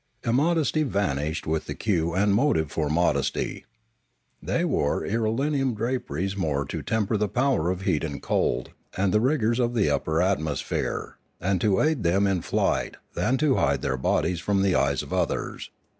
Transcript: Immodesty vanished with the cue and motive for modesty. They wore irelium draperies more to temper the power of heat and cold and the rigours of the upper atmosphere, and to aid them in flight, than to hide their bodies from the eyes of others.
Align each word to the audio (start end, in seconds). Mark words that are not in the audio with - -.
Immodesty 0.25 0.81
vanished 0.81 1.45
with 1.45 1.65
the 1.67 1.75
cue 1.75 2.15
and 2.15 2.33
motive 2.33 2.71
for 2.71 2.89
modesty. 2.89 3.65
They 4.41 4.65
wore 4.65 5.03
irelium 5.03 5.75
draperies 5.75 6.35
more 6.35 6.65
to 6.65 6.81
temper 6.81 7.17
the 7.17 7.27
power 7.29 7.69
of 7.69 7.81
heat 7.83 8.03
and 8.03 8.19
cold 8.19 8.71
and 8.97 9.13
the 9.13 9.21
rigours 9.21 9.59
of 9.59 9.75
the 9.75 9.91
upper 9.91 10.19
atmosphere, 10.19 11.19
and 11.39 11.61
to 11.61 11.79
aid 11.81 12.01
them 12.01 12.25
in 12.25 12.41
flight, 12.41 12.97
than 13.13 13.37
to 13.37 13.57
hide 13.57 13.83
their 13.83 13.95
bodies 13.95 14.39
from 14.39 14.63
the 14.63 14.73
eyes 14.73 15.03
of 15.03 15.13
others. 15.13 15.69